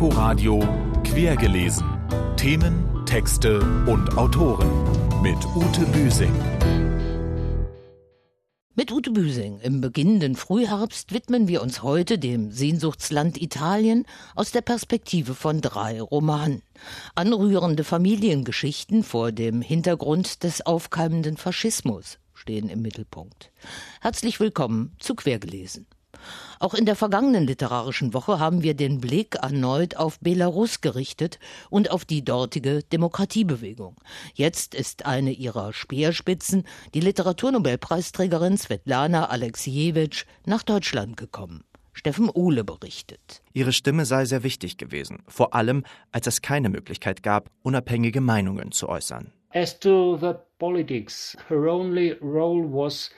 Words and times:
Inforadio 0.00 0.60
Quergelesen. 1.04 1.86
Themen, 2.38 3.04
Texte 3.04 3.60
und 3.86 4.16
Autoren 4.16 4.70
mit 5.20 5.36
Ute 5.54 5.84
Büsing. 5.92 6.32
Mit 8.74 8.90
Ute 8.92 9.10
Büsing 9.10 9.60
im 9.60 9.82
beginnenden 9.82 10.36
Frühherbst 10.36 11.12
widmen 11.12 11.48
wir 11.48 11.60
uns 11.60 11.82
heute 11.82 12.18
dem 12.18 12.50
Sehnsuchtsland 12.50 13.42
Italien 13.42 14.06
aus 14.34 14.52
der 14.52 14.62
Perspektive 14.62 15.34
von 15.34 15.60
drei 15.60 16.00
Romanen. 16.00 16.62
Anrührende 17.14 17.84
Familiengeschichten 17.84 19.04
vor 19.04 19.32
dem 19.32 19.60
Hintergrund 19.60 20.44
des 20.44 20.64
aufkeimenden 20.64 21.36
Faschismus 21.36 22.18
stehen 22.32 22.70
im 22.70 22.80
Mittelpunkt. 22.80 23.52
Herzlich 24.00 24.40
willkommen 24.40 24.96
zu 24.98 25.14
Quergelesen. 25.14 25.86
Auch 26.58 26.74
in 26.74 26.86
der 26.86 26.96
vergangenen 26.96 27.46
literarischen 27.46 28.14
Woche 28.14 28.38
haben 28.38 28.62
wir 28.62 28.74
den 28.74 29.00
Blick 29.00 29.36
erneut 29.36 29.96
auf 29.96 30.18
Belarus 30.20 30.80
gerichtet 30.80 31.38
und 31.70 31.90
auf 31.90 32.04
die 32.04 32.24
dortige 32.24 32.82
Demokratiebewegung. 32.82 33.96
Jetzt 34.34 34.74
ist 34.74 35.06
eine 35.06 35.32
ihrer 35.32 35.72
Speerspitzen, 35.72 36.64
die 36.94 37.00
Literaturnobelpreisträgerin 37.00 38.58
Svetlana 38.58 39.28
Alexievich, 39.28 40.26
nach 40.44 40.62
Deutschland 40.62 41.16
gekommen. 41.16 41.64
Steffen 41.92 42.30
Uhle 42.34 42.64
berichtet. 42.64 43.42
Ihre 43.52 43.72
Stimme 43.72 44.04
sei 44.04 44.24
sehr 44.24 44.42
wichtig 44.42 44.78
gewesen, 44.78 45.22
vor 45.28 45.54
allem 45.54 45.84
als 46.12 46.26
es 46.26 46.40
keine 46.40 46.68
Möglichkeit 46.68 47.22
gab, 47.22 47.50
unabhängige 47.62 48.20
Meinungen 48.20 48.72
zu 48.72 48.88
äußern. 48.88 49.32
As 49.52 49.78
to 49.80 50.16
the 50.16 50.34
politics, 50.58 51.36
her 51.48 51.66
only 51.66 52.12
role 52.22 52.62
was 52.62 53.10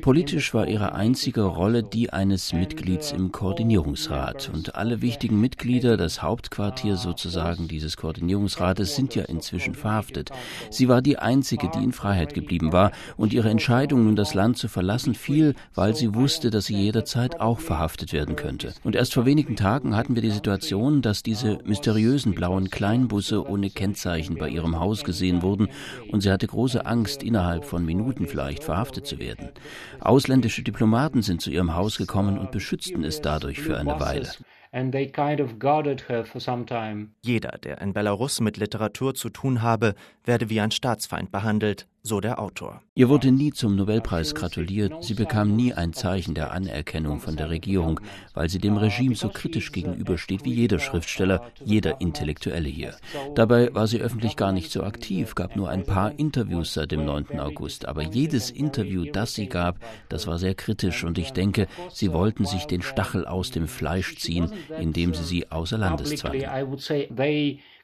Politisch 0.00 0.52
war 0.52 0.66
ihre 0.66 0.94
einzige 0.94 1.42
Rolle 1.42 1.84
die 1.84 2.12
eines 2.12 2.52
Mitglieds 2.52 3.12
im 3.12 3.30
Koordinierungsrat. 3.30 4.50
Und 4.52 4.74
alle 4.74 5.00
wichtigen 5.00 5.40
Mitglieder, 5.40 5.96
das 5.96 6.22
Hauptquartier 6.22 6.96
sozusagen 6.96 7.68
dieses 7.68 7.96
Koordinierungsrates, 7.96 8.96
sind 8.96 9.14
ja 9.14 9.24
inzwischen 9.24 9.74
verhaftet. 9.74 10.30
Sie 10.70 10.88
war 10.88 11.02
die 11.02 11.18
einzige, 11.18 11.70
die 11.72 11.84
in 11.84 11.92
Freiheit 11.92 12.34
geblieben 12.34 12.72
war. 12.72 12.90
Und 13.16 13.32
ihre 13.32 13.48
Entscheidung, 13.48 14.04
nun 14.04 14.16
das 14.16 14.34
Land 14.34 14.58
zu 14.58 14.66
verlassen, 14.66 15.14
fiel, 15.14 15.54
weil 15.74 15.94
sie 15.94 16.12
wusste, 16.14 16.50
dass 16.50 16.66
sie 16.66 16.76
jederzeit 16.76 17.40
auch 17.40 17.60
verhaftet 17.60 18.12
werden 18.12 18.34
könnte. 18.34 18.74
Und 18.82 18.96
erst 18.96 19.14
vor 19.14 19.24
wenigen 19.24 19.54
Tagen 19.54 19.94
hatten 19.94 20.16
wir 20.16 20.22
die 20.22 20.30
Situation, 20.30 21.00
dass 21.00 21.22
diese 21.22 21.58
mysteriösen 21.64 22.34
blauen 22.34 22.70
Kleinbusse 22.70 23.48
ohne 23.48 23.70
Kennzeichen 23.70 24.36
bei 24.36 24.48
ihrem 24.48 24.80
Haus 24.80 25.04
gesehen 25.04 25.42
wurden. 25.42 25.68
Und 26.10 26.22
sie 26.22 26.30
hatte 26.32 26.48
große 26.48 26.84
Angst, 26.86 27.22
innerhalb 27.22 27.64
von 27.64 27.84
Minuten 27.84 28.26
vielleicht 28.32 28.64
verhaftet 28.64 29.06
zu 29.06 29.18
werden. 29.18 29.50
Ausländische 30.00 30.62
Diplomaten 30.62 31.20
sind 31.20 31.42
zu 31.42 31.50
ihrem 31.50 31.74
Haus 31.74 31.98
gekommen 31.98 32.38
und 32.38 32.50
beschützten 32.50 33.04
es 33.04 33.20
dadurch 33.20 33.60
für 33.60 33.76
eine 33.76 34.00
Weile. 34.00 34.30
Jeder, 37.20 37.58
der 37.62 37.82
in 37.82 37.92
Belarus 37.92 38.40
mit 38.40 38.56
Literatur 38.56 39.14
zu 39.14 39.28
tun 39.28 39.60
habe, 39.60 39.94
werde 40.24 40.48
wie 40.48 40.62
ein 40.62 40.70
Staatsfeind 40.70 41.30
behandelt, 41.30 41.86
so 42.04 42.20
der 42.20 42.40
Autor. 42.40 42.82
Ihr 42.94 43.08
wurde 43.08 43.30
nie 43.30 43.52
zum 43.52 43.76
Nobelpreis 43.76 44.34
gratuliert, 44.34 45.04
sie 45.04 45.14
bekam 45.14 45.54
nie 45.54 45.72
ein 45.72 45.92
Zeichen 45.92 46.34
der 46.34 46.50
Anerkennung 46.50 47.20
von 47.20 47.36
der 47.36 47.48
Regierung, 47.48 48.00
weil 48.34 48.48
sie 48.48 48.58
dem 48.58 48.76
Regime 48.76 49.14
so 49.14 49.28
kritisch 49.28 49.70
gegenübersteht 49.70 50.44
wie 50.44 50.52
jeder 50.52 50.80
Schriftsteller, 50.80 51.52
jeder 51.64 52.00
Intellektuelle 52.00 52.68
hier. 52.68 52.96
Dabei 53.36 53.72
war 53.72 53.86
sie 53.86 54.00
öffentlich 54.00 54.36
gar 54.36 54.50
nicht 54.50 54.72
so 54.72 54.82
aktiv, 54.82 55.36
gab 55.36 55.54
nur 55.54 55.68
ein 55.68 55.84
paar 55.84 56.18
Interviews 56.18 56.74
seit 56.74 56.90
dem 56.90 57.04
9. 57.04 57.38
August, 57.38 57.86
aber 57.86 58.02
jedes 58.02 58.50
Interview, 58.50 59.04
das 59.04 59.34
sie 59.34 59.46
gab, 59.46 59.78
das 60.08 60.26
war 60.26 60.38
sehr 60.38 60.56
kritisch 60.56 61.04
und 61.04 61.18
ich 61.18 61.32
denke, 61.32 61.68
sie 61.92 62.12
wollten 62.12 62.46
sich 62.46 62.66
den 62.66 62.82
Stachel 62.82 63.26
aus 63.26 63.52
dem 63.52 63.68
Fleisch 63.68 64.16
ziehen, 64.16 64.52
indem 64.80 65.14
sie 65.14 65.24
sie 65.24 65.50
außer 65.52 65.78
Landes 65.78 66.16
zwangen 66.16 66.40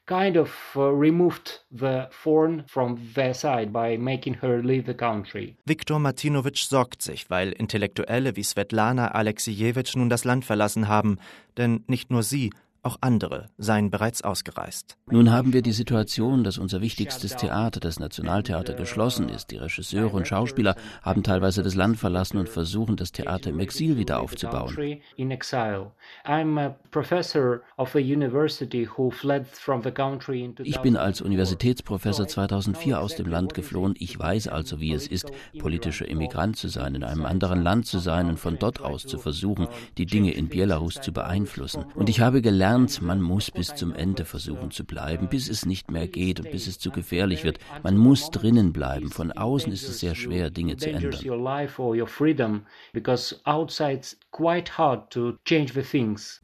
kind 0.08 0.36
of 0.36 0.50
uh, 0.74 0.90
removed 0.90 1.60
the 1.70 2.08
thorn 2.10 2.64
from 2.66 2.98
their 3.14 3.34
side 3.34 3.72
by 3.72 3.96
making 3.96 4.34
her 4.42 4.62
leave 4.62 4.86
the 4.86 4.94
country. 4.94 5.56
Viktor 5.66 5.98
Martinovich 5.98 6.66
sorgt 6.66 7.02
sich, 7.02 7.30
weil 7.30 7.52
Intellektuelle 7.52 8.34
wie 8.34 8.42
Svetlana 8.42 9.08
Alexievich 9.08 9.94
nun 9.94 10.08
das 10.08 10.24
Land 10.24 10.44
verlassen 10.44 10.88
haben, 10.88 11.18
denn 11.56 11.84
nicht 11.86 12.10
nur 12.10 12.22
sie, 12.22 12.50
auch 12.88 12.96
andere 13.02 13.46
seien 13.58 13.90
bereits 13.90 14.22
ausgereist. 14.22 14.96
Nun 15.10 15.30
haben 15.30 15.52
wir 15.52 15.60
die 15.60 15.72
Situation, 15.72 16.42
dass 16.42 16.56
unser 16.56 16.80
wichtigstes 16.80 17.36
Theater, 17.36 17.80
das 17.80 18.00
Nationaltheater, 18.00 18.72
geschlossen 18.72 19.28
ist. 19.28 19.50
Die 19.50 19.58
Regisseure 19.58 20.16
und 20.16 20.26
Schauspieler 20.26 20.74
haben 21.02 21.22
teilweise 21.22 21.62
das 21.62 21.74
Land 21.74 21.98
verlassen 21.98 22.38
und 22.38 22.48
versuchen, 22.48 22.96
das 22.96 23.12
Theater 23.12 23.50
im 23.50 23.60
Exil 23.60 23.98
wieder 23.98 24.20
aufzubauen. 24.20 24.74
Ich 30.62 30.78
bin 30.80 30.96
als 30.96 31.20
Universitätsprofessor 31.20 32.26
2004 32.26 33.00
aus 33.00 33.16
dem 33.16 33.26
Land 33.26 33.52
geflohen. 33.52 33.94
Ich 33.98 34.18
weiß 34.18 34.48
also, 34.48 34.80
wie 34.80 34.92
es 34.92 35.06
ist, 35.06 35.30
politischer 35.58 36.08
Immigrant 36.08 36.56
zu 36.56 36.68
sein, 36.68 36.94
in 36.94 37.04
einem 37.04 37.26
anderen 37.26 37.62
Land 37.62 37.84
zu 37.84 37.98
sein 37.98 38.30
und 38.30 38.38
von 38.38 38.58
dort 38.58 38.80
aus 38.80 39.04
zu 39.04 39.18
versuchen, 39.18 39.68
die 39.98 40.06
Dinge 40.06 40.32
in 40.32 40.48
Belarus 40.48 40.94
zu 40.94 41.12
beeinflussen. 41.12 41.84
Und 41.94 42.08
ich 42.08 42.20
habe 42.20 42.40
gelernt, 42.40 42.77
gelernt, 42.78 43.02
man 43.02 43.20
muss 43.20 43.50
bis 43.50 43.74
zum 43.74 43.94
Ende 43.94 44.24
versuchen 44.24 44.70
zu 44.70 44.84
bleiben, 44.84 45.28
bis 45.28 45.48
es 45.48 45.66
nicht 45.66 45.90
mehr 45.90 46.06
geht 46.06 46.40
und 46.40 46.50
bis 46.50 46.66
es 46.66 46.78
zu 46.78 46.90
gefährlich 46.90 47.44
wird. 47.44 47.58
Man 47.82 47.96
muss 47.96 48.30
drinnen 48.30 48.72
bleiben. 48.72 49.10
Von 49.10 49.32
außen 49.32 49.72
ist 49.72 49.88
es 49.88 50.00
sehr 50.00 50.14
schwer, 50.14 50.50
Dinge 50.50 50.76
zu 50.76 50.90
ändern. 50.90 51.12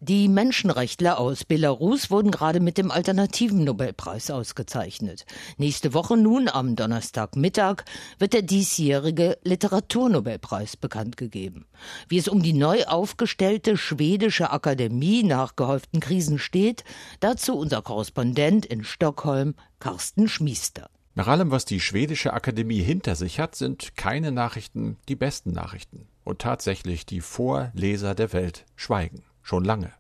Die 0.00 0.28
Menschenrechtler 0.28 1.18
aus 1.18 1.44
Belarus 1.44 2.10
wurden 2.10 2.30
gerade 2.30 2.60
mit 2.60 2.78
dem 2.78 2.90
alternativen 2.90 3.64
Nobelpreis 3.64 4.30
ausgezeichnet. 4.30 5.26
Nächste 5.58 5.94
Woche 5.94 6.16
nun, 6.16 6.48
am 6.48 6.76
Donnerstagmittag, 6.76 7.84
wird 8.18 8.32
der 8.32 8.42
diesjährige 8.42 9.38
Literaturnobelpreis 9.44 10.76
bekannt 10.76 11.16
gegeben. 11.16 11.66
Wie 12.08 12.18
es 12.18 12.28
um 12.28 12.42
die 12.42 12.52
neu 12.52 12.84
aufgestellte 12.84 13.76
schwedische 13.76 14.50
Akademie 14.50 15.22
nach 15.22 15.56
gehäuften 15.56 16.00
Krisen 16.14 16.38
steht, 16.38 16.84
dazu 17.18 17.58
unser 17.58 17.82
Korrespondent 17.82 18.64
in 18.66 18.84
Stockholm, 18.84 19.56
Carsten 19.80 20.28
Schmiester. 20.28 20.88
Nach 21.16 21.26
allem, 21.26 21.50
was 21.50 21.64
die 21.64 21.80
schwedische 21.80 22.32
Akademie 22.32 22.82
hinter 22.82 23.16
sich 23.16 23.40
hat, 23.40 23.56
sind 23.56 23.96
keine 23.96 24.30
Nachrichten 24.30 24.96
die 25.08 25.16
besten 25.16 25.50
Nachrichten. 25.50 26.06
Und 26.22 26.38
tatsächlich 26.38 27.04
die 27.04 27.20
Vorleser 27.20 28.14
der 28.14 28.32
Welt 28.32 28.64
schweigen. 28.76 29.24
Schon 29.42 29.64
lange. 29.64 29.90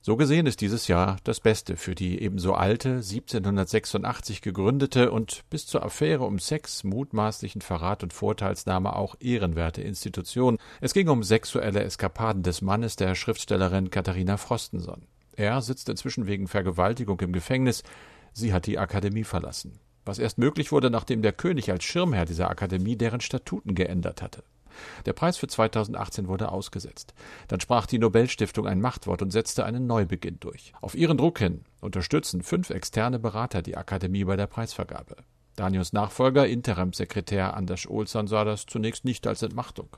So 0.00 0.16
gesehen 0.16 0.46
ist 0.46 0.62
dieses 0.62 0.86
Jahr 0.86 1.16
das 1.24 1.40
Beste 1.40 1.78
für 1.78 1.94
die 1.94 2.20
ebenso 2.20 2.52
alte, 2.52 2.96
1786 2.96 4.40
gegründete 4.40 5.10
und 5.10 5.44
bis 5.48 5.66
zur 5.66 5.82
Affäre 5.82 6.24
um 6.24 6.38
Sex, 6.38 6.84
mutmaßlichen 6.84 7.60
Verrat 7.60 8.02
und 8.02 8.12
Vorteilsnahme 8.12 8.96
auch 8.96 9.14
ehrenwerte 9.20 9.80
Institution. 9.80 10.56
Es 10.80 10.94
ging 10.94 11.08
um 11.08 11.22
sexuelle 11.22 11.82
Eskapaden 11.82 12.42
des 12.42 12.62
Mannes 12.62 12.96
der 12.96 13.14
Schriftstellerin 13.14 13.90
Katharina 13.90 14.36
Frostenson. 14.36 15.06
Er 15.36 15.60
sitzt 15.62 15.88
inzwischen 15.88 16.26
wegen 16.26 16.48
Vergewaltigung 16.48 17.20
im 17.20 17.32
Gefängnis. 17.32 17.82
Sie 18.32 18.52
hat 18.52 18.66
die 18.66 18.78
Akademie 18.78 19.24
verlassen. 19.24 19.78
Was 20.04 20.18
erst 20.18 20.38
möglich 20.38 20.70
wurde, 20.70 20.90
nachdem 20.90 21.22
der 21.22 21.32
König 21.32 21.70
als 21.70 21.84
Schirmherr 21.84 22.26
dieser 22.26 22.50
Akademie 22.50 22.96
deren 22.96 23.20
Statuten 23.20 23.74
geändert 23.74 24.22
hatte. 24.22 24.44
Der 25.06 25.12
Preis 25.12 25.36
für 25.36 25.46
2018 25.46 26.28
wurde 26.28 26.50
ausgesetzt. 26.50 27.14
Dann 27.48 27.60
sprach 27.60 27.86
die 27.86 27.98
Nobelstiftung 27.98 28.66
ein 28.66 28.80
Machtwort 28.80 29.22
und 29.22 29.30
setzte 29.30 29.64
einen 29.64 29.86
Neubeginn 29.86 30.38
durch. 30.40 30.72
Auf 30.80 30.94
ihren 30.94 31.16
Druck 31.16 31.38
hin 31.38 31.64
unterstützen 31.80 32.42
fünf 32.42 32.70
externe 32.70 33.18
Berater 33.18 33.62
die 33.62 33.76
Akademie 33.76 34.24
bei 34.24 34.36
der 34.36 34.46
Preisvergabe. 34.46 35.16
Daniels 35.56 35.92
Nachfolger, 35.92 36.46
Interimsekretär 36.46 37.54
Anders 37.54 37.86
Olsson, 37.88 38.26
sah 38.26 38.44
das 38.44 38.66
zunächst 38.66 39.04
nicht 39.04 39.26
als 39.26 39.42
Entmachtung. 39.42 39.88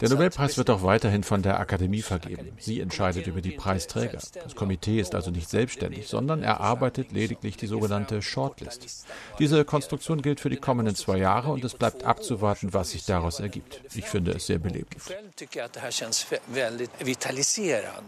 Der 0.00 0.08
Nobelpreis 0.08 0.58
wird 0.58 0.70
auch 0.70 0.82
weiterhin 0.82 1.22
von 1.22 1.42
der 1.42 1.60
Akademie 1.60 2.02
vergeben. 2.02 2.52
Sie 2.58 2.80
entscheidet 2.80 3.26
über 3.26 3.40
die 3.42 3.50
Preisträger. 3.50 4.20
Das 4.34 4.54
Komitee 4.54 5.00
ist 5.00 5.14
also 5.14 5.30
nicht 5.30 5.50
selbstständig, 5.50 6.08
sondern 6.08 6.42
erarbeitet 6.42 7.12
lediglich 7.12 7.56
die 7.56 7.66
sogenannte 7.66 8.22
Shortlist. 8.22 9.06
Diese 9.38 9.64
Konstruktion 9.64 10.22
gilt 10.22 10.40
für 10.40 10.50
die 10.50 10.56
kommenden 10.56 10.94
zwei 10.94 11.18
Jahre 11.18 11.52
und 11.52 11.64
es 11.64 11.74
bleibt 11.74 12.04
abzuwarten, 12.04 12.72
was 12.72 12.90
sich 12.90 13.04
daraus 13.04 13.40
ergibt. 13.40 13.82
Ich 13.94 14.06
finde 14.06 14.32
es 14.32 14.46
sehr 14.46 14.58
belebend. 14.58 14.96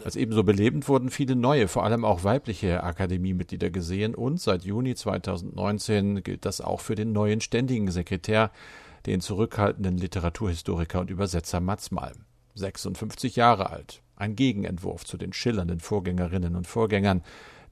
Als 0.04 0.16
ebenso 0.16 0.44
belebend 0.44 0.88
wurden 0.88 1.10
viele 1.10 1.36
neue, 1.36 1.68
vor 1.68 1.84
allem 1.84 2.04
auch 2.04 2.24
weibliche 2.24 2.61
Akademiemitglieder 2.70 3.70
gesehen 3.70 4.14
und 4.14 4.40
seit 4.40 4.64
Juni 4.64 4.94
2019 4.94 6.22
gilt 6.22 6.44
das 6.44 6.60
auch 6.60 6.80
für 6.80 6.94
den 6.94 7.12
neuen 7.12 7.40
ständigen 7.40 7.90
Sekretär, 7.90 8.50
den 9.06 9.20
zurückhaltenden 9.20 9.98
Literaturhistoriker 9.98 11.00
und 11.00 11.10
Übersetzer 11.10 11.60
Mats 11.60 11.90
Malm. 11.90 12.24
56 12.54 13.36
Jahre 13.36 13.70
alt, 13.70 14.02
ein 14.16 14.36
Gegenentwurf 14.36 15.04
zu 15.04 15.16
den 15.16 15.32
schillernden 15.32 15.80
Vorgängerinnen 15.80 16.54
und 16.54 16.66
Vorgängern, 16.66 17.22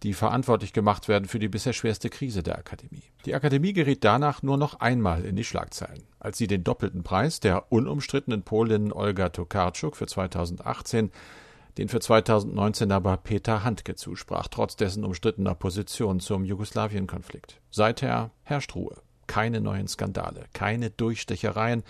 die 0.02 0.14
verantwortlich 0.14 0.72
gemacht 0.72 1.08
werden 1.08 1.26
für 1.26 1.38
die 1.38 1.48
bisher 1.48 1.74
schwerste 1.74 2.08
Krise 2.08 2.42
der 2.42 2.58
Akademie. 2.58 3.02
Die 3.26 3.34
Akademie 3.34 3.74
geriet 3.74 4.02
danach 4.02 4.42
nur 4.42 4.56
noch 4.56 4.80
einmal 4.80 5.24
in 5.24 5.36
die 5.36 5.44
Schlagzeilen, 5.44 6.04
als 6.18 6.38
sie 6.38 6.46
den 6.46 6.64
doppelten 6.64 7.02
Preis 7.02 7.40
der 7.40 7.70
unumstrittenen 7.70 8.42
Polin 8.42 8.92
Olga 8.92 9.28
Tokarczuk 9.28 9.96
für 9.96 10.06
2018 10.06 11.10
den 11.78 11.88
für 11.88 12.00
2019 12.00 12.92
aber 12.92 13.16
Peter 13.16 13.64
Handke 13.64 13.94
zusprach, 13.94 14.48
trotz 14.48 14.76
dessen 14.76 15.04
umstrittener 15.04 15.54
Position 15.54 16.20
zum 16.20 16.44
Jugoslawien-Konflikt. 16.44 17.60
Seither 17.70 18.30
herrscht 18.42 18.74
Ruhe. 18.74 18.96
Keine 19.26 19.60
neuen 19.60 19.86
Skandale, 19.86 20.46
keine 20.52 20.90
Durchstechereien, 20.90 21.84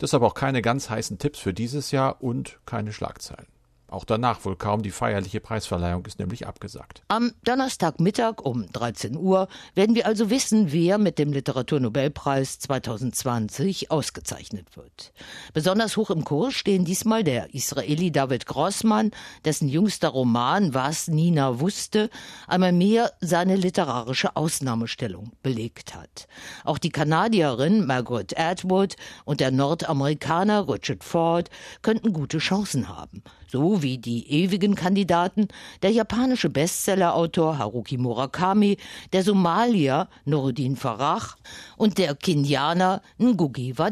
deshalb 0.00 0.22
auch 0.22 0.34
keine 0.34 0.60
ganz 0.60 0.90
heißen 0.90 1.18
Tipps 1.18 1.38
für 1.38 1.54
dieses 1.54 1.90
Jahr 1.90 2.22
und 2.22 2.60
keine 2.66 2.92
Schlagzeilen. 2.92 3.46
Auch 3.92 4.06
danach 4.06 4.42
wohl 4.46 4.56
kaum 4.56 4.82
die 4.82 4.90
feierliche 4.90 5.40
Preisverleihung 5.40 6.06
ist 6.06 6.18
nämlich 6.18 6.46
abgesagt. 6.46 7.02
Am 7.08 7.32
Donnerstagmittag 7.44 8.40
um 8.42 8.72
13 8.72 9.18
Uhr 9.18 9.48
werden 9.74 9.94
wir 9.94 10.06
also 10.06 10.30
wissen, 10.30 10.72
wer 10.72 10.96
mit 10.96 11.18
dem 11.18 11.30
Literaturnobelpreis 11.30 12.58
2020 12.58 13.90
ausgezeichnet 13.90 14.78
wird. 14.78 15.12
Besonders 15.52 15.98
hoch 15.98 16.08
im 16.08 16.24
Kurs 16.24 16.54
stehen 16.54 16.86
diesmal 16.86 17.22
der 17.22 17.54
Israeli 17.54 18.10
David 18.10 18.46
Grossmann, 18.46 19.10
dessen 19.44 19.68
jüngster 19.68 20.08
Roman 20.08 20.72
Was 20.72 21.08
Nina 21.08 21.60
wusste 21.60 22.08
einmal 22.46 22.72
mehr 22.72 23.12
seine 23.20 23.56
literarische 23.56 24.36
Ausnahmestellung 24.36 25.32
belegt 25.42 25.94
hat. 25.94 26.28
Auch 26.64 26.78
die 26.78 26.90
Kanadierin 26.90 27.86
Margaret 27.86 28.38
Atwood 28.38 28.96
und 29.26 29.40
der 29.40 29.50
Nordamerikaner 29.50 30.66
Richard 30.66 31.04
Ford 31.04 31.50
könnten 31.82 32.14
gute 32.14 32.38
Chancen 32.38 32.88
haben 32.88 33.22
so 33.52 33.82
wie 33.82 33.98
die 33.98 34.30
ewigen 34.30 34.74
Kandidaten 34.74 35.48
der 35.82 35.90
japanische 35.90 36.48
Bestsellerautor 36.48 37.58
Haruki 37.58 37.98
Murakami, 37.98 38.78
der 39.12 39.22
Somalier 39.22 40.08
Nuruddin 40.24 40.74
Farah 40.74 41.34
und 41.76 41.98
der 41.98 42.14
Kenianer 42.14 43.02
Ngugi 43.20 43.76
wa. 43.76 43.90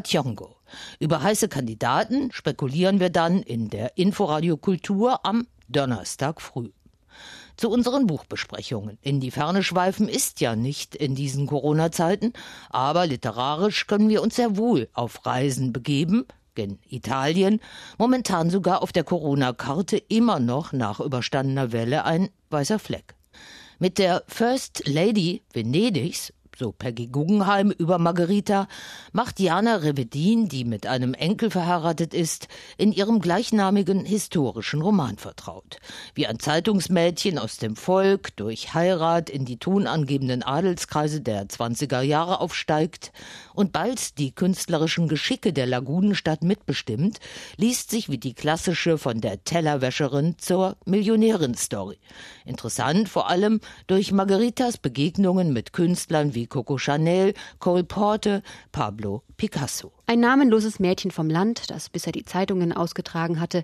Über 0.99 1.21
heiße 1.21 1.47
Kandidaten 1.47 2.31
spekulieren 2.31 2.99
wir 2.99 3.11
dann 3.11 3.43
in 3.43 3.69
der 3.69 3.97
Inforadio 3.99 4.57
Kultur 4.57 5.23
am 5.25 5.45
Donnerstag 5.69 6.41
früh. 6.41 6.71
Zu 7.55 7.69
unseren 7.69 8.07
Buchbesprechungen. 8.07 8.97
In 9.01 9.19
die 9.19 9.29
Ferne 9.29 9.61
schweifen 9.61 10.07
ist 10.07 10.41
ja 10.41 10.55
nicht 10.55 10.95
in 10.95 11.13
diesen 11.13 11.45
Corona-Zeiten, 11.45 12.33
aber 12.71 13.05
literarisch 13.05 13.85
können 13.85 14.09
wir 14.09 14.23
uns 14.23 14.37
sehr 14.37 14.57
wohl 14.57 14.89
auf 14.93 15.23
Reisen 15.27 15.71
begeben, 15.71 16.25
in 16.59 16.79
Italien, 16.89 17.59
momentan 17.97 18.49
sogar 18.49 18.81
auf 18.81 18.91
der 18.91 19.03
Corona-Karte 19.03 19.97
immer 19.97 20.39
noch 20.39 20.73
nach 20.73 20.99
überstandener 20.99 21.71
Welle 21.71 22.05
ein 22.05 22.29
weißer 22.49 22.79
Fleck. 22.79 23.15
Mit 23.79 23.97
der 23.97 24.23
First 24.27 24.83
Lady 24.85 25.41
Venedigs 25.53 26.33
so 26.61 26.71
Peggy 26.71 27.07
Guggenheim 27.07 27.71
über 27.71 27.97
Margarita, 27.97 28.67
macht 29.13 29.39
Jana 29.39 29.77
Revedin, 29.77 30.47
die 30.47 30.63
mit 30.63 30.85
einem 30.85 31.15
Enkel 31.15 31.49
verheiratet 31.49 32.13
ist, 32.13 32.47
in 32.77 32.91
ihrem 32.91 33.19
gleichnamigen 33.19 34.05
historischen 34.05 34.81
Roman 34.81 35.17
vertraut. 35.17 35.77
Wie 36.13 36.27
ein 36.27 36.37
Zeitungsmädchen 36.37 37.39
aus 37.39 37.57
dem 37.57 37.75
Volk 37.75 38.35
durch 38.35 38.75
Heirat 38.75 39.31
in 39.31 39.43
die 39.43 39.57
tonangebenden 39.57 40.43
Adelskreise 40.43 41.21
der 41.21 41.47
20er 41.47 42.01
Jahre 42.01 42.39
aufsteigt 42.41 43.11
und 43.55 43.71
bald 43.71 44.19
die 44.19 44.31
künstlerischen 44.31 45.07
Geschicke 45.07 45.53
der 45.53 45.65
Lagunenstadt 45.65 46.43
mitbestimmt, 46.43 47.19
liest 47.57 47.89
sich 47.89 48.09
wie 48.09 48.19
die 48.19 48.35
klassische 48.35 48.99
von 48.99 49.19
der 49.19 49.43
Tellerwäscherin 49.43 50.35
zur 50.37 50.77
Millionärin-Story. 50.85 51.97
Interessant 52.45 53.09
vor 53.09 53.29
allem 53.29 53.61
durch 53.87 54.11
Margaritas 54.11 54.77
Begegnungen 54.77 55.53
mit 55.53 55.73
Künstlern 55.73 56.35
wie 56.35 56.50
Coco 56.51 56.77
Chanel, 56.77 57.33
Cole 57.59 57.85
Porte, 57.85 58.43
Pablo 58.71 59.23
Picasso. 59.37 59.93
Ein 60.05 60.19
namenloses 60.19 60.79
Mädchen 60.79 61.09
vom 61.09 61.29
Land, 61.29 61.71
das 61.71 61.89
bisher 61.89 62.11
die 62.11 62.25
Zeitungen 62.25 62.73
ausgetragen 62.73 63.39
hatte, 63.39 63.63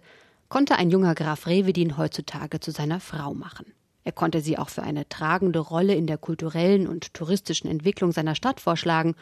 konnte 0.49 0.77
ein 0.77 0.89
junger 0.89 1.13
Graf 1.13 1.47
Revedin 1.47 1.97
heutzutage 1.97 2.61
zu 2.61 2.71
seiner 2.71 3.01
Frau 3.01 3.33
machen. 3.33 3.73
Er 4.05 4.13
konnte 4.13 4.39
sie 4.39 4.57
auch 4.57 4.69
für 4.69 4.83
eine 4.83 5.09
tragende 5.09 5.59
Rolle 5.59 5.93
in 5.93 6.07
der 6.07 6.17
kulturellen 6.17 6.87
und 6.87 7.13
touristischen 7.13 7.69
Entwicklung 7.69 8.13
seiner 8.13 8.35
Stadt 8.35 8.61
vorschlagen 8.61 9.15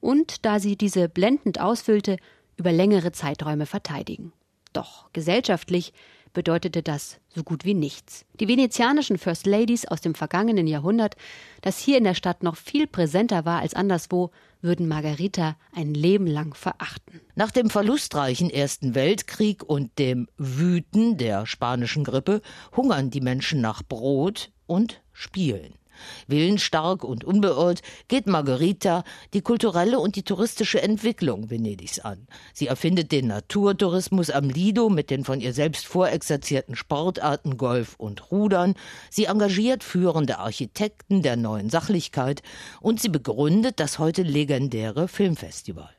und, 0.00 0.46
da 0.46 0.58
sie 0.58 0.76
diese 0.76 1.10
blendend 1.10 1.60
ausfüllte, 1.60 2.16
über 2.56 2.72
längere 2.72 3.12
Zeiträume 3.12 3.66
verteidigen. 3.66 4.32
Doch 4.72 5.12
gesellschaftlich 5.12 5.92
bedeutete 6.32 6.82
das 6.82 7.18
so 7.28 7.42
gut 7.42 7.64
wie 7.64 7.74
nichts. 7.74 8.24
Die 8.38 8.48
venezianischen 8.48 9.18
First 9.18 9.46
Ladies 9.46 9.86
aus 9.86 10.00
dem 10.00 10.14
vergangenen 10.14 10.66
Jahrhundert, 10.66 11.16
das 11.62 11.78
hier 11.78 11.98
in 11.98 12.04
der 12.04 12.14
Stadt 12.14 12.42
noch 12.42 12.56
viel 12.56 12.86
präsenter 12.86 13.44
war 13.44 13.60
als 13.60 13.74
anderswo, 13.74 14.30
würden 14.62 14.88
Margarita 14.88 15.56
ein 15.72 15.94
Leben 15.94 16.26
lang 16.26 16.54
verachten. 16.54 17.20
Nach 17.34 17.50
dem 17.50 17.70
verlustreichen 17.70 18.50
Ersten 18.50 18.94
Weltkrieg 18.94 19.62
und 19.62 19.98
dem 19.98 20.28
Wüten 20.36 21.16
der 21.16 21.46
spanischen 21.46 22.04
Grippe 22.04 22.42
hungern 22.76 23.10
die 23.10 23.20
Menschen 23.20 23.60
nach 23.60 23.82
Brot 23.82 24.50
und 24.66 25.00
Spielen. 25.12 25.79
Willensstark 26.26 27.04
und 27.04 27.24
unbeirrt 27.24 27.82
geht 28.08 28.26
Margherita 28.26 29.04
die 29.34 29.42
kulturelle 29.42 29.98
und 29.98 30.16
die 30.16 30.22
touristische 30.22 30.82
Entwicklung 30.82 31.50
Venedigs 31.50 31.98
an. 31.98 32.26
Sie 32.52 32.66
erfindet 32.66 33.12
den 33.12 33.26
Naturtourismus 33.28 34.30
am 34.30 34.48
Lido 34.48 34.88
mit 34.88 35.10
den 35.10 35.24
von 35.24 35.40
ihr 35.40 35.52
selbst 35.52 35.86
vorexerzierten 35.86 36.76
Sportarten 36.76 37.56
Golf 37.56 37.94
und 37.98 38.30
Rudern. 38.30 38.74
Sie 39.10 39.24
engagiert 39.24 39.84
führende 39.84 40.38
Architekten 40.38 41.22
der 41.22 41.36
neuen 41.36 41.70
Sachlichkeit 41.70 42.42
und 42.80 43.00
sie 43.00 43.08
begründet 43.08 43.80
das 43.80 43.98
heute 43.98 44.22
legendäre 44.22 45.08
Filmfestival. 45.08 45.90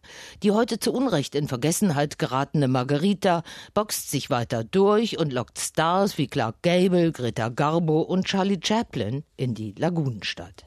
Die 0.44 0.52
heute 0.52 0.80
zu 0.80 0.92
Unrecht 0.94 1.36
in 1.36 1.48
Vergessenheit 1.48 2.20
geratene 2.20 2.68
Margherita 2.68 3.44
boxt 3.74 4.12
sich 4.12 4.30
weiter 4.30 4.64
durch 4.64 5.18
und 5.18 5.32
lockt 5.34 5.60
Stars 5.60 6.18
wie 6.18 6.28
Clark 6.28 6.62
Gable, 6.62 7.12
Greta 7.12 7.50
Garbo 7.50 8.02
und 8.02 8.26
Charlie 8.26 8.60
Chaplin 8.62 9.24
in 9.38 9.54
die 9.54 9.74
Lagunenstadt. 9.92 10.66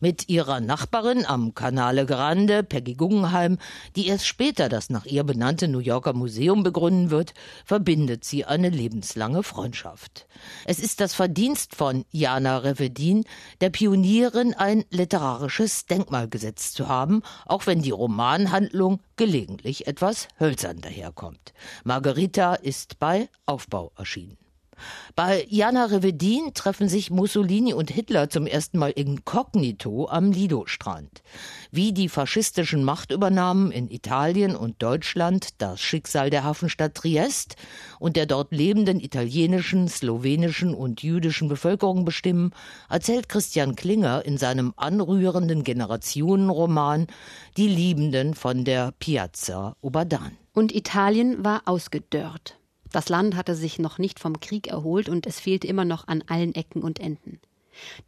Mit 0.00 0.28
ihrer 0.28 0.60
Nachbarin 0.60 1.26
am 1.26 1.54
Canale 1.54 2.06
Grande, 2.06 2.62
Peggy 2.62 2.94
Guggenheim, 2.94 3.58
die 3.96 4.06
erst 4.06 4.26
später 4.26 4.68
das 4.68 4.90
nach 4.90 5.06
ihr 5.06 5.24
benannte 5.24 5.66
New 5.66 5.80
Yorker 5.80 6.12
Museum 6.12 6.62
begründen 6.62 7.10
wird, 7.10 7.34
verbindet 7.64 8.24
sie 8.24 8.44
eine 8.44 8.68
lebenslange 8.68 9.42
Freundschaft. 9.42 10.28
Es 10.64 10.78
ist 10.78 11.00
das 11.00 11.14
Verdienst 11.14 11.74
von 11.74 12.04
Jana 12.10 12.58
Revedin, 12.58 13.24
der 13.60 13.70
Pionierin 13.70 14.54
ein 14.54 14.84
literarisches 14.90 15.86
Denkmal 15.86 16.28
gesetzt 16.28 16.74
zu 16.74 16.86
haben, 16.86 17.22
auch 17.46 17.66
wenn 17.66 17.82
die 17.82 17.90
Romanhandlung 17.90 19.00
gelegentlich 19.16 19.88
etwas 19.88 20.28
hölzern 20.38 20.80
daherkommt. 20.80 21.52
Margherita 21.82 22.54
ist 22.54 23.00
bei 23.00 23.28
Aufbau 23.46 23.90
erschienen. 23.96 24.47
Bei 25.14 25.46
Jana 25.48 25.86
Revedin 25.86 26.52
treffen 26.54 26.88
sich 26.88 27.10
Mussolini 27.10 27.72
und 27.74 27.90
Hitler 27.90 28.30
zum 28.30 28.46
ersten 28.46 28.78
Mal 28.78 28.90
inkognito 28.90 30.08
am 30.08 30.32
Lido-Strand. 30.32 31.22
Wie 31.70 31.92
die 31.92 32.08
faschistischen 32.08 32.84
Machtübernahmen 32.84 33.72
in 33.72 33.90
Italien 33.90 34.56
und 34.56 34.82
Deutschland 34.82 35.48
das 35.58 35.80
Schicksal 35.80 36.30
der 36.30 36.44
Hafenstadt 36.44 36.94
Triest 36.94 37.56
und 37.98 38.16
der 38.16 38.26
dort 38.26 38.52
lebenden 38.52 39.00
italienischen, 39.00 39.88
slowenischen 39.88 40.74
und 40.74 41.02
jüdischen 41.02 41.48
Bevölkerung 41.48 42.04
bestimmen, 42.04 42.52
erzählt 42.88 43.28
Christian 43.28 43.76
Klinger 43.76 44.24
in 44.24 44.38
seinem 44.38 44.72
anrührenden 44.76 45.64
Generationenroman 45.64 47.06
Die 47.56 47.68
Liebenden 47.68 48.34
von 48.34 48.64
der 48.64 48.92
Piazza 48.98 49.76
Oberdan. 49.80 50.36
Und 50.54 50.74
Italien 50.74 51.44
war 51.44 51.62
ausgedörrt. 51.66 52.57
Das 52.92 53.08
Land 53.08 53.36
hatte 53.36 53.54
sich 53.54 53.78
noch 53.78 53.98
nicht 53.98 54.18
vom 54.18 54.40
Krieg 54.40 54.66
erholt 54.66 55.08
und 55.08 55.26
es 55.26 55.40
fehlte 55.40 55.66
immer 55.66 55.84
noch 55.84 56.08
an 56.08 56.24
allen 56.26 56.54
Ecken 56.54 56.82
und 56.82 57.00
Enden. 57.00 57.40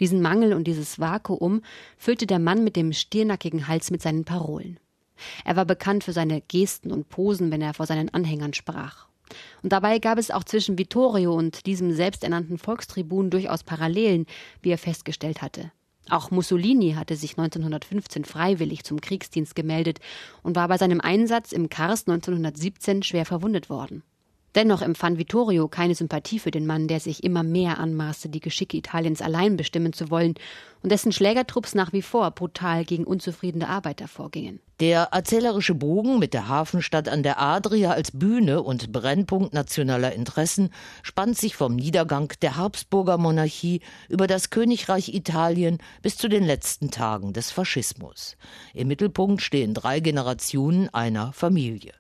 Diesen 0.00 0.20
Mangel 0.20 0.54
und 0.54 0.64
dieses 0.64 0.98
Vakuum 0.98 1.62
füllte 1.96 2.26
der 2.26 2.38
Mann 2.38 2.64
mit 2.64 2.76
dem 2.76 2.92
stiernackigen 2.92 3.68
Hals 3.68 3.90
mit 3.90 4.02
seinen 4.02 4.24
Parolen. 4.24 4.78
Er 5.44 5.56
war 5.56 5.64
bekannt 5.64 6.04
für 6.04 6.12
seine 6.12 6.40
Gesten 6.40 6.90
und 6.90 7.08
Posen, 7.08 7.50
wenn 7.50 7.62
er 7.62 7.74
vor 7.74 7.86
seinen 7.86 8.12
Anhängern 8.12 8.54
sprach. 8.54 9.06
Und 9.62 9.72
dabei 9.72 9.98
gab 9.98 10.18
es 10.18 10.30
auch 10.30 10.44
zwischen 10.44 10.78
Vittorio 10.78 11.34
und 11.34 11.66
diesem 11.66 11.92
selbsternannten 11.92 12.58
Volkstribun 12.58 13.30
durchaus 13.30 13.62
Parallelen, 13.62 14.26
wie 14.62 14.70
er 14.70 14.78
festgestellt 14.78 15.42
hatte. 15.42 15.70
Auch 16.08 16.32
Mussolini 16.32 16.94
hatte 16.94 17.14
sich 17.14 17.38
1915 17.38 18.24
freiwillig 18.24 18.82
zum 18.82 19.00
Kriegsdienst 19.00 19.54
gemeldet 19.54 20.00
und 20.42 20.56
war 20.56 20.66
bei 20.66 20.76
seinem 20.76 21.00
Einsatz 21.00 21.52
im 21.52 21.68
Kars 21.68 22.08
1917 22.08 23.04
schwer 23.04 23.24
verwundet 23.24 23.70
worden. 23.70 24.02
Dennoch 24.56 24.82
empfand 24.82 25.16
Vittorio 25.18 25.68
keine 25.68 25.94
Sympathie 25.94 26.40
für 26.40 26.50
den 26.50 26.66
Mann, 26.66 26.88
der 26.88 26.98
sich 26.98 27.22
immer 27.22 27.44
mehr 27.44 27.78
anmaßte, 27.78 28.28
die 28.28 28.40
Geschicke 28.40 28.76
Italiens 28.76 29.22
allein 29.22 29.56
bestimmen 29.56 29.92
zu 29.92 30.10
wollen 30.10 30.34
und 30.82 30.90
dessen 30.90 31.12
Schlägertrupps 31.12 31.74
nach 31.74 31.92
wie 31.92 32.02
vor 32.02 32.30
brutal 32.32 32.84
gegen 32.84 33.04
unzufriedene 33.04 33.68
Arbeiter 33.68 34.08
vorgingen. 34.08 34.60
Der 34.80 35.08
erzählerische 35.12 35.74
Bogen 35.74 36.18
mit 36.18 36.32
der 36.32 36.48
Hafenstadt 36.48 37.08
an 37.08 37.22
der 37.22 37.40
Adria 37.40 37.90
als 37.90 38.12
Bühne 38.12 38.62
und 38.62 38.92
Brennpunkt 38.92 39.52
nationaler 39.52 40.14
Interessen 40.14 40.70
spannt 41.02 41.36
sich 41.36 41.54
vom 41.54 41.76
Niedergang 41.76 42.32
der 42.40 42.56
Habsburger 42.56 43.18
Monarchie 43.18 43.82
über 44.08 44.26
das 44.26 44.48
Königreich 44.48 45.14
Italien 45.14 45.78
bis 46.00 46.16
zu 46.16 46.28
den 46.28 46.44
letzten 46.44 46.90
Tagen 46.90 47.34
des 47.34 47.50
Faschismus. 47.50 48.36
Im 48.72 48.88
Mittelpunkt 48.88 49.42
stehen 49.42 49.74
drei 49.74 50.00
Generationen 50.00 50.88
einer 50.88 51.34
Familie. 51.34 51.92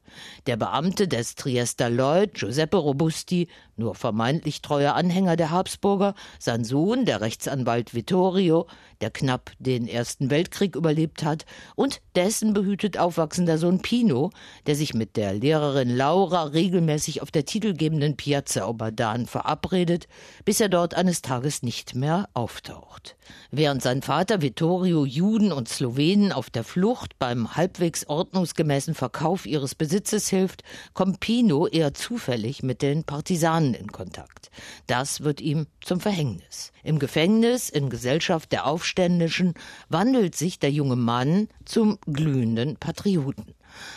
Der 0.46 0.56
Beamte 0.56 1.08
des 1.08 1.34
Triester 1.34 1.88
Lloyd, 1.88 2.34
Giuseppe 2.34 2.76
Robusti, 2.76 3.48
nur 3.76 3.94
vermeintlich 3.94 4.60
treuer 4.60 4.94
Anhänger 4.94 5.36
der 5.36 5.50
Habsburger, 5.50 6.14
sein 6.38 6.64
Sohn, 6.64 7.04
der 7.06 7.20
Rechtsanwalt 7.20 7.94
Vittorio, 7.94 8.66
der 9.00 9.10
knapp 9.10 9.52
den 9.58 9.88
Ersten 9.88 10.30
Weltkrieg 10.30 10.76
überlebt 10.76 11.22
hat, 11.24 11.46
und 11.76 12.00
dessen 12.14 12.52
behütet 12.52 12.98
aufwachsender 12.98 13.56
Sohn 13.56 13.80
Pino, 13.80 14.30
der 14.66 14.76
sich 14.76 14.92
mit 14.92 15.16
der 15.16 15.32
Lehrerin 15.32 15.96
Laura 15.96 16.44
regelmäßig 16.44 17.22
auf 17.22 17.30
der 17.30 17.46
titelgebenden 17.46 18.16
Piazza 18.16 18.66
Oberdan 18.66 19.26
verabredet, 19.26 20.08
bis 20.44 20.60
er 20.60 20.68
dort 20.68 20.94
eines 20.94 21.22
Tages 21.22 21.62
nicht 21.62 21.94
mehr 21.94 22.28
auftaucht. 22.34 23.16
Während 23.50 23.82
sein 23.82 24.02
Vater 24.02 24.42
Vittorio 24.42 25.04
Juden 25.04 25.52
und 25.52 25.68
Slowenen 25.68 26.32
auf 26.32 26.50
der 26.50 26.64
Flucht 26.64 27.18
beim 27.18 27.56
halbwegs 27.56 28.06
ordnungsgemäßen 28.06 28.94
Verkauf 28.94 29.46
ihres 29.46 29.74
Besitzes 29.74 29.99
hilft, 30.08 30.64
kommt 30.94 31.20
Pino 31.20 31.66
eher 31.66 31.94
zufällig 31.94 32.62
mit 32.62 32.82
den 32.82 33.04
Partisanen 33.04 33.74
in 33.74 33.92
Kontakt. 33.92 34.50
Das 34.86 35.22
wird 35.22 35.40
ihm 35.40 35.66
zum 35.80 36.00
Verhängnis. 36.00 36.72
Im 36.82 36.98
Gefängnis, 36.98 37.68
in 37.68 37.90
Gesellschaft 37.90 38.52
der 38.52 38.66
Aufständischen, 38.66 39.54
wandelt 39.88 40.34
sich 40.34 40.58
der 40.58 40.70
junge 40.70 40.96
Mann 40.96 41.48
zum 41.64 41.98
glühenden 42.06 42.76
Patrioten. 42.76 43.54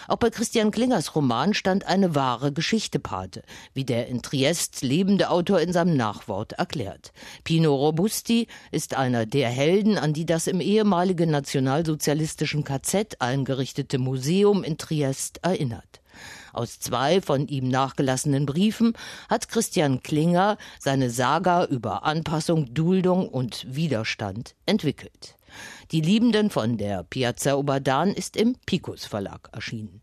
Auch 0.08 0.18
bei 0.18 0.30
Christian 0.30 0.72
Klingers 0.72 1.16
Roman 1.16 1.54
stand 1.54 1.86
eine 1.86 2.16
wahre 2.16 2.52
Geschichte 2.52 3.00
Pate, 3.00 3.44
wie 3.74 3.86
der 3.86 4.08
in 4.08 4.22
Triest 4.22 4.82
lebende 4.82 5.30
Autor 5.30 5.60
in 5.62 5.74
seinem 5.74 5.96
Nachwort 5.96 6.54
erklärt. 6.54 7.14
Pino 7.44 7.76
Robusti 7.76 8.48
ist 8.72 8.96
einer 8.96 9.26
der 9.26 9.50
Helden, 9.50 9.98
an 9.98 10.14
die 10.14 10.26
das 10.26 10.48
im 10.48 10.62
ehemaligen 10.62 11.32
nationalsozialistischen 11.32 12.64
KZ 12.64 13.20
eingerichtete 13.20 13.98
Museum 13.98 14.64
in 14.64 14.78
Triest 14.78 15.40
erinnert. 15.44 16.02
Aus 16.54 16.80
zwei 16.80 17.20
von 17.20 17.48
ihm 17.48 17.68
nachgelassenen 17.68 18.46
Briefen 18.46 18.94
hat 19.28 19.50
Christian 19.50 20.04
Klinger 20.04 20.58
seine 20.80 21.10
Saga 21.10 21.66
über 21.66 22.04
Anpassung, 22.04 22.74
Duldung 22.74 23.28
und 23.28 23.66
Widerstand 23.68 24.56
entwickelt. 24.68 25.36
Die 25.92 26.02
Liebenden 26.02 26.50
von 26.50 26.78
der 26.78 27.04
Piazza 27.04 27.56
Oberdan 27.56 28.10
ist 28.10 28.36
im 28.38 28.56
Picus 28.66 29.06
Verlag 29.06 29.50
erschienen. 29.52 30.02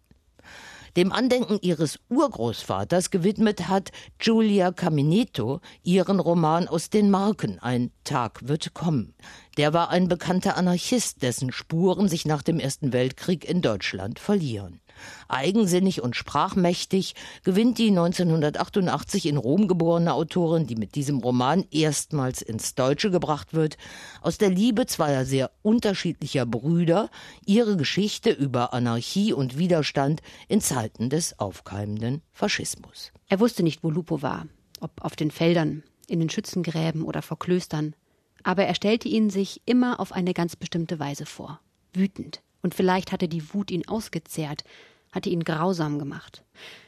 Dem 0.96 1.12
Andenken 1.12 1.58
ihres 1.62 2.00
Urgroßvaters 2.08 3.10
gewidmet 3.10 3.68
hat 3.68 3.92
Giulia 4.18 4.72
Caminito 4.72 5.60
ihren 5.84 6.18
Roman 6.18 6.66
aus 6.66 6.90
den 6.90 7.10
Marken 7.10 7.60
Ein 7.60 7.92
Tag 8.02 8.48
wird 8.48 8.74
kommen. 8.74 9.14
Der 9.56 9.72
war 9.72 9.90
ein 9.90 10.08
bekannter 10.08 10.56
Anarchist, 10.56 11.22
dessen 11.22 11.52
Spuren 11.52 12.08
sich 12.08 12.24
nach 12.24 12.42
dem 12.42 12.58
Ersten 12.58 12.92
Weltkrieg 12.92 13.48
in 13.48 13.62
Deutschland 13.62 14.18
verlieren. 14.18 14.80
Eigensinnig 15.28 16.02
und 16.02 16.16
sprachmächtig 16.16 17.14
gewinnt 17.44 17.78
die 17.78 17.88
1988 17.88 19.26
in 19.26 19.36
Rom 19.36 19.68
geborene 19.68 20.14
Autorin, 20.14 20.66
die 20.66 20.76
mit 20.76 20.94
diesem 20.94 21.18
Roman 21.18 21.64
erstmals 21.70 22.42
ins 22.42 22.74
Deutsche 22.74 23.10
gebracht 23.10 23.54
wird, 23.54 23.76
aus 24.20 24.38
der 24.38 24.50
Liebe 24.50 24.86
zweier 24.86 25.24
sehr 25.24 25.50
unterschiedlicher 25.62 26.46
Brüder 26.46 27.10
ihre 27.46 27.76
Geschichte 27.76 28.30
über 28.30 28.72
Anarchie 28.72 29.32
und 29.32 29.58
Widerstand 29.58 30.22
in 30.48 30.60
Zeiten 30.60 31.10
des 31.10 31.38
aufkeimenden 31.38 32.22
Faschismus. 32.32 33.12
Er 33.28 33.40
wusste 33.40 33.62
nicht, 33.62 33.84
wo 33.84 33.90
Lupo 33.90 34.22
war, 34.22 34.46
ob 34.80 34.92
auf 35.04 35.16
den 35.16 35.30
Feldern, 35.30 35.82
in 36.06 36.18
den 36.18 36.30
Schützengräben 36.30 37.02
oder 37.02 37.22
vor 37.22 37.38
Klöstern, 37.38 37.94
aber 38.42 38.64
er 38.64 38.74
stellte 38.74 39.08
ihn 39.08 39.30
sich 39.30 39.62
immer 39.64 40.00
auf 40.00 40.12
eine 40.12 40.34
ganz 40.34 40.56
bestimmte 40.56 40.98
Weise 40.98 41.26
vor. 41.26 41.60
Wütend. 41.92 42.42
Und 42.62 42.74
vielleicht 42.74 43.12
hatte 43.12 43.28
die 43.28 43.54
Wut 43.54 43.70
ihn 43.70 43.88
ausgezehrt, 43.88 44.64
hatte 45.12 45.30
ihn 45.30 45.44
grausam 45.44 45.98
gemacht. 45.98 46.42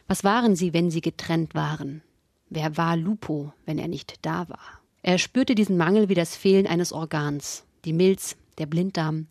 Was 0.07 0.25
waren 0.25 0.57
sie, 0.57 0.73
wenn 0.73 0.91
sie 0.91 1.01
getrennt 1.01 1.55
waren? 1.55 2.03
Wer 2.51 2.77
war 2.77 2.97
Lupo, 2.97 3.53
wenn 3.65 3.79
er 3.79 3.89
nicht 3.89 4.19
da 4.23 4.49
war? 4.49 4.81
Er 5.03 5.19
spürte 5.19 5.55
diesen 5.55 5.77
Mangel 5.77 6.09
wie 6.09 6.15
das 6.15 6.37
Fehlen 6.37 6.67
eines 6.67 6.93
Organs, 6.93 7.65
die 7.85 7.93
Milz, 7.93 8.37
der 8.59 8.67
Blinddarm. 8.67 9.27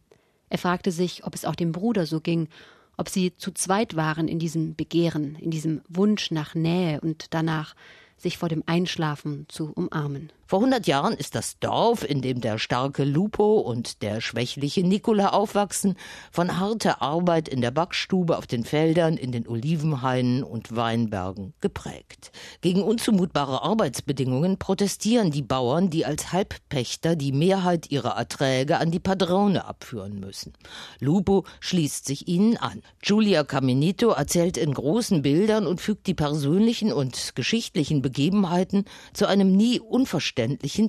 Er 0.49 0.57
fragte 0.57 0.91
sich, 0.91 1.23
ob 1.23 1.35
es 1.35 1.45
auch 1.45 1.55
dem 1.55 1.71
Bruder 1.71 2.05
so 2.05 2.19
ging, 2.19 2.49
ob 2.97 3.07
sie 3.09 3.35
zu 3.37 3.51
zweit 3.51 3.95
waren 3.95 4.27
in 4.27 4.39
diesem 4.39 4.75
Begehren, 4.75 5.35
in 5.35 5.51
diesem 5.51 5.81
Wunsch 5.87 6.31
nach 6.31 6.55
Nähe 6.55 6.99
und 7.01 7.33
danach, 7.33 7.75
sich 8.17 8.37
vor 8.37 8.49
dem 8.49 8.63
Einschlafen 8.65 9.45
zu 9.47 9.71
umarmen. 9.71 10.31
Vor 10.51 10.59
100 10.59 10.85
Jahren 10.85 11.13
ist 11.13 11.35
das 11.35 11.59
Dorf, 11.59 12.03
in 12.03 12.21
dem 12.21 12.41
der 12.41 12.57
starke 12.57 13.05
Lupo 13.05 13.61
und 13.61 14.01
der 14.01 14.19
schwächliche 14.19 14.83
Nicola 14.85 15.29
aufwachsen, 15.29 15.95
von 16.29 16.59
harter 16.59 17.01
Arbeit 17.01 17.47
in 17.47 17.61
der 17.61 17.71
Backstube, 17.71 18.37
auf 18.37 18.47
den 18.47 18.65
Feldern, 18.65 19.15
in 19.15 19.31
den 19.31 19.47
Olivenhainen 19.47 20.43
und 20.43 20.75
Weinbergen 20.75 21.53
geprägt. 21.61 22.33
Gegen 22.59 22.83
unzumutbare 22.83 23.61
Arbeitsbedingungen 23.61 24.57
protestieren 24.57 25.31
die 25.31 25.41
Bauern, 25.41 25.89
die 25.89 26.05
als 26.05 26.33
Halbpächter 26.33 27.15
die 27.15 27.31
Mehrheit 27.31 27.89
ihrer 27.89 28.17
Erträge 28.17 28.77
an 28.79 28.91
die 28.91 28.99
Padrone 28.99 29.63
abführen 29.63 30.19
müssen. 30.19 30.51
Lupo 30.99 31.45
schließt 31.61 32.05
sich 32.05 32.27
ihnen 32.27 32.57
an. 32.57 32.81
Giulia 33.01 33.45
Caminito 33.45 34.09
erzählt 34.09 34.57
in 34.57 34.73
großen 34.73 35.21
Bildern 35.21 35.65
und 35.65 35.79
fügt 35.79 36.07
die 36.07 36.13
persönlichen 36.13 36.91
und 36.91 37.35
geschichtlichen 37.35 38.01
Begebenheiten 38.01 38.83
zu 39.13 39.27
einem 39.27 39.55
nie 39.55 39.79
unverständlichen 39.79 40.40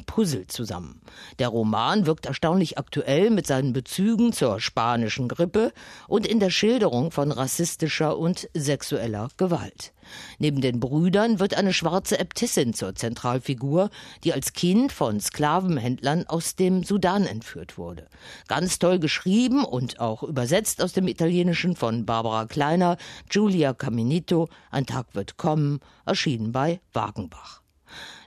Puzzle 0.07 0.47
zusammen. 0.47 1.01
Der 1.39 1.49
Roman 1.49 2.07
wirkt 2.07 2.27
erstaunlich 2.27 2.79
aktuell 2.79 3.31
mit 3.31 3.47
seinen 3.47 3.73
Bezügen 3.73 4.33
zur 4.33 4.61
spanischen 4.61 5.29
Grippe 5.29 5.73
und 6.09 6.27
in 6.27 6.41
der 6.41 6.51
Schilderung 6.51 7.11
von 7.11 7.33
rassistischer 7.33 8.19
und 8.19 8.49
sexueller 8.55 9.29
Gewalt. 9.37 9.93
Neben 10.39 10.61
den 10.61 10.81
Brüdern 10.81 11.39
wird 11.39 11.55
eine 11.55 11.73
schwarze 11.73 12.19
Äbtissin 12.19 12.75
zur 12.75 12.95
Zentralfigur, 12.95 13.91
die 14.25 14.33
als 14.33 14.53
Kind 14.53 14.93
von 14.93 15.21
Sklavenhändlern 15.21 16.27
aus 16.27 16.57
dem 16.57 16.85
Sudan 16.85 17.25
entführt 17.25 17.79
wurde. 17.79 18.09
Ganz 18.49 18.79
toll 18.79 18.99
geschrieben 18.99 19.65
und 19.65 20.01
auch 20.01 20.23
übersetzt 20.23 20.83
aus 20.83 20.93
dem 20.93 21.09
Italienischen 21.09 21.77
von 21.77 22.05
Barbara 22.05 22.47
Kleiner, 22.47 22.97
Giulia 23.29 23.73
Caminito, 23.75 24.49
Ein 24.71 24.87
Tag 24.87 25.15
wird 25.15 25.37
kommen, 25.37 25.81
erschienen 26.05 26.53
bei 26.53 26.81
Wagenbach. 26.93 27.62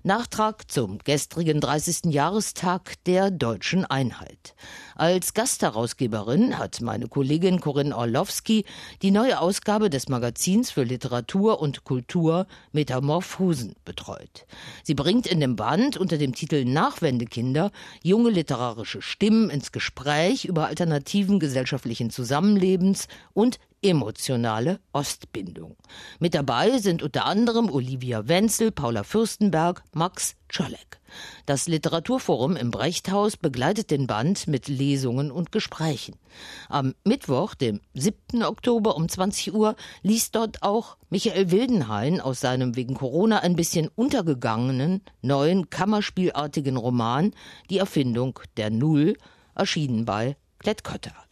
Nachtrag 0.06 0.70
zum 0.70 1.00
gestrigen 1.00 1.60
30. 1.60 2.14
Jahrestag 2.14 3.04
der 3.06 3.32
deutschen 3.32 3.86
Einheit. 3.86 4.54
Als 4.94 5.34
Gastherausgeberin 5.34 6.60
hat 6.60 6.80
meine 6.82 7.08
Kollegin 7.08 7.60
Corinne 7.60 7.98
Orlowski 7.98 8.66
die 9.02 9.10
neue 9.10 9.40
Ausgabe 9.40 9.90
des 9.90 10.08
Magazins 10.08 10.70
für 10.70 10.84
Literatur 10.84 11.60
und 11.60 11.86
Kultur 11.86 12.46
Metamorphosen 12.72 13.74
betreut. 13.84 14.46
Sie 14.84 14.94
bringt 14.94 15.26
in 15.26 15.40
dem 15.40 15.56
Band 15.56 15.98
unter 15.98 16.20
dem 16.20 16.36
Titel 16.36 16.66
Nachwendekinder 16.66 17.72
junge 18.04 18.30
literarische 18.30 19.02
Stimmen 19.02 19.50
ins 19.50 19.72
Gespräch 19.72 20.46
über 20.46 20.68
Alternativen 20.68 21.40
gesellschaftlichen 21.40 22.12
Zusammenlebens 22.12 23.08
und 23.34 23.58
emotionale 23.82 24.80
Ostbindung. 24.94 25.76
Mit 26.20 26.34
dabei 26.34 26.80
sind 26.80 27.04
unter 27.04 27.26
anderem 27.26 27.70
Olivia 27.70 28.28
Wenzel, 28.28 28.72
Paula 28.72 29.04
Fürstenberg, 29.04 29.84
Max 29.94 30.36
Czolek. 30.50 31.00
Das 31.46 31.68
Literaturforum 31.68 32.56
im 32.56 32.72
Brechthaus 32.72 33.38
begleitet 33.38 33.92
den 33.92 34.08
Band 34.08 34.48
mit 34.48 34.68
Lesungen 34.68 35.32
und 35.32 35.52
Gesprächen. 35.52 36.16
Am 36.70 36.94
Mittwoch, 37.04 37.56
dem 37.56 37.82
7. 37.94 38.44
Oktober 38.44 38.96
um 38.96 39.08
20 39.08 39.54
Uhr, 39.54 39.76
liest 40.02 40.36
dort 40.36 40.64
auch 40.64 40.98
Michael 41.10 41.52
Wildenhain 41.52 42.20
aus 42.20 42.40
seinem 42.40 42.76
wegen 42.76 42.96
Corona 42.96 43.40
ein 43.40 43.56
bisschen 43.56 43.90
untergegangenen 43.96 45.02
neuen 45.22 45.70
Kammerspielartigen 45.70 46.78
Roman 46.78 47.32
Die 47.70 47.78
Erfindung 47.78 48.40
der 48.58 48.70
Null, 48.70 49.16
erschienen 49.56 50.06
bei 50.06 50.36
Klettkötter. 50.60 51.25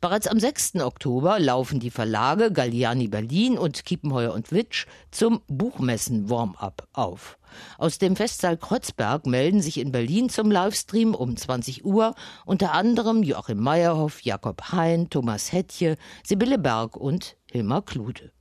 Bereits 0.00 0.26
am 0.26 0.40
6. 0.40 0.76
Oktober 0.76 1.38
laufen 1.38 1.80
die 1.80 1.90
Verlage 1.90 2.52
Galliani 2.52 3.08
Berlin 3.08 3.58
und 3.58 3.84
Kiepenheuer 3.84 4.32
und 4.32 4.52
Witsch 4.52 4.86
zum 5.10 5.42
Buchmessen-Warm-up 5.48 6.88
auf. 6.92 7.38
Aus 7.78 7.98
dem 7.98 8.16
Festsaal 8.16 8.56
Kreuzberg 8.56 9.26
melden 9.26 9.62
sich 9.62 9.78
in 9.78 9.92
Berlin 9.92 10.28
zum 10.28 10.50
Livestream 10.50 11.14
um 11.14 11.36
20 11.36 11.84
Uhr 11.84 12.14
unter 12.44 12.72
anderem 12.72 13.22
Joachim 13.22 13.60
Meyerhoff, 13.60 14.22
Jakob 14.22 14.72
Hein, 14.72 15.08
Thomas 15.10 15.52
Hettje, 15.52 15.96
Sibylle 16.24 16.58
Berg 16.58 16.96
und 16.96 17.36
Hilmar 17.50 17.82
Klude. 17.82 18.32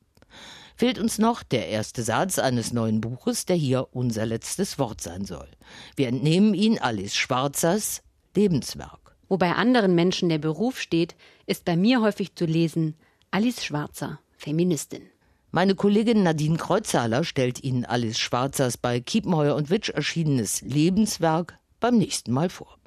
fehlt 0.76 0.98
uns 0.98 1.20
noch 1.20 1.44
der 1.44 1.68
erste 1.68 2.02
Satz 2.02 2.40
eines 2.40 2.74
neuen 2.74 3.00
Buches, 3.00 3.46
der 3.46 3.56
hier 3.56 3.88
unser 3.92 4.26
letztes 4.26 4.80
Wort 4.80 5.02
sein 5.02 5.26
soll. 5.26 5.48
Wir 5.96 6.08
entnehmen 6.08 6.56
ihn 6.56 6.80
Alice 6.80 7.16
Schwarzers 7.16 8.02
Lebenswerk. 8.36 9.16
Wo 9.30 9.38
bei 9.38 9.54
anderen 9.54 9.96
Menschen 9.96 10.30
der 10.30 10.40
Beruf 10.40 10.80
steht, 10.80 11.16
ist 11.46 11.66
bei 11.66 11.76
mir 11.76 12.02
häufig 12.02 12.36
zu 12.36 12.46
lesen 12.46 12.96
Alice 13.32 13.64
Schwarzer, 13.64 14.20
Feministin. 14.38 15.04
Meine 15.52 15.76
Kollegin 15.76 16.24
Nadine 16.24 16.58
Kreuzhaler 16.58 17.24
stellt 17.24 17.64
Ihnen 17.64 17.86
Alice 17.86 18.18
Schwarzers 18.18 18.78
bei 18.78 19.00
Kiepenheuer 19.00 19.56
und 19.56 19.70
Witsch 19.70 19.90
erschienenes 19.90 20.62
Lebenswerk 20.62 21.60
beim 21.80 21.98
nächsten 21.98 22.32
Mal 22.32 22.50
vor. 22.50 22.78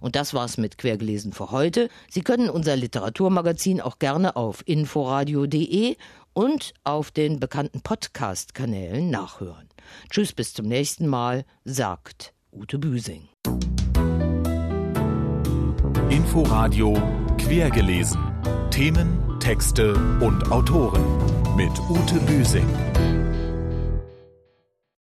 Und 0.00 0.16
das 0.16 0.34
war's 0.34 0.58
mit 0.58 0.78
Quergelesen 0.78 1.32
für 1.32 1.50
heute. 1.50 1.88
Sie 2.08 2.22
können 2.22 2.50
unser 2.50 2.76
Literaturmagazin 2.76 3.80
auch 3.80 3.98
gerne 3.98 4.36
auf 4.36 4.62
inforadio.de 4.66 5.96
und 6.32 6.74
auf 6.84 7.10
den 7.10 7.40
bekannten 7.40 7.80
Podcast-Kanälen 7.80 9.10
nachhören. 9.10 9.68
Tschüss, 10.10 10.32
bis 10.32 10.52
zum 10.52 10.66
nächsten 10.66 11.06
Mal, 11.06 11.44
sagt 11.64 12.34
Ute 12.52 12.78
Büsing. 12.78 13.28
Inforadio 16.10 16.96
Quergelesen. 17.50 18.20
Themen, 18.70 19.40
Texte 19.40 19.94
und 20.20 20.52
Autoren 20.52 21.02
mit 21.56 21.72
Ute 21.90 22.20
Büsing. 22.20 22.68